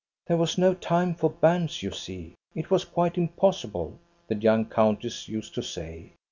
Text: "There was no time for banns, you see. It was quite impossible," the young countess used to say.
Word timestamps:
"There 0.27 0.35
was 0.37 0.57
no 0.57 0.73
time 0.73 1.13
for 1.13 1.29
banns, 1.29 1.83
you 1.83 1.91
see. 1.91 2.33
It 2.55 2.71
was 2.71 2.85
quite 2.85 3.19
impossible," 3.19 3.99
the 4.27 4.33
young 4.35 4.65
countess 4.65 5.27
used 5.29 5.53
to 5.53 5.61
say. 5.61 6.13